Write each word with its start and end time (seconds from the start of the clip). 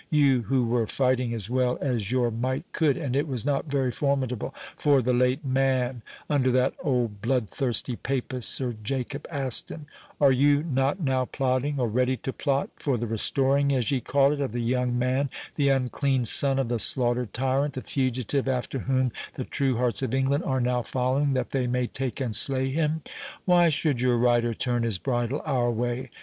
—You, 0.09 0.41
who 0.49 0.65
were 0.65 0.87
fighting 0.87 1.31
as 1.31 1.47
well 1.47 1.77
as 1.79 2.11
your 2.11 2.31
might 2.31 2.65
could 2.73 2.97
(and 2.97 3.15
it 3.15 3.27
was 3.27 3.45
not 3.45 3.65
very 3.67 3.91
formidable) 3.91 4.51
for 4.75 4.99
the 4.99 5.13
late 5.13 5.45
Man, 5.45 6.01
under 6.27 6.51
that 6.53 6.73
old 6.83 7.21
blood 7.21 7.47
thirsty 7.47 7.95
papist 7.95 8.49
Sir 8.49 8.73
Jacob 8.81 9.27
Aston—are 9.29 10.31
you 10.31 10.63
not 10.63 10.99
now 11.01 11.25
plotting, 11.25 11.79
or 11.79 11.87
ready 11.87 12.17
to 12.17 12.33
plot, 12.33 12.71
for 12.77 12.97
the 12.97 13.05
restoring, 13.05 13.71
as 13.75 13.91
ye 13.91 14.01
call 14.01 14.31
it, 14.33 14.41
of 14.41 14.53
the 14.53 14.61
young 14.61 14.97
Man, 14.97 15.29
the 15.53 15.69
unclean 15.69 16.25
son 16.25 16.57
of 16.57 16.67
the 16.67 16.79
slaughtered 16.79 17.31
tyrant—the 17.31 17.83
fugitive 17.83 18.49
after 18.49 18.79
whom 18.79 19.11
the 19.35 19.43
true 19.45 19.77
hearts 19.77 20.01
of 20.01 20.15
England 20.15 20.43
are 20.45 20.59
now 20.59 20.81
following, 20.81 21.33
that 21.33 21.51
they 21.51 21.67
may 21.67 21.85
take 21.85 22.19
and 22.19 22.35
slay 22.35 22.71
him?—'Why 22.71 23.69
should 23.69 24.01
your 24.01 24.17
rider 24.17 24.55
turn 24.55 24.81
his 24.81 24.97
bridle 24.97 25.43
our 25.45 25.69
way? 25.69 26.09